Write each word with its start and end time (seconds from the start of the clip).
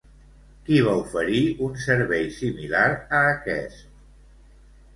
Qui 0.69 0.79
va 0.87 0.95
oferir 1.01 1.41
un 1.67 1.75
servei 1.85 2.25
similar 2.39 2.83
a 3.21 3.23
aquest? 3.37 3.87